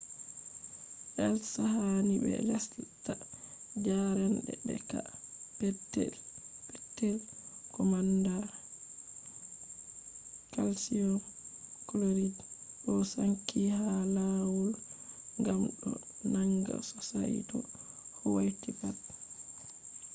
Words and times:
heels 1.17 1.49
ha 1.71 1.83
ni 2.07 2.15
be 2.23 2.31
lesta. 2.49 3.13
jarende 3.85 4.53
be 4.65 4.75
ka`e 4.89 5.01
petel-petel 5.57 7.17
ko 7.73 7.79
manda 7.91 8.35
calcium 10.53 11.13
chloride 11.87 12.39
do 12.83 12.91
sanki 13.13 13.61
ha 13.77 13.89
lawul 14.17 14.71
gam 15.45 15.61
do 15.81 15.91
nanga 16.33 16.75
sosai 16.89 17.35
to 17.49 17.57
hauti 18.19 18.69
pat 18.79 18.97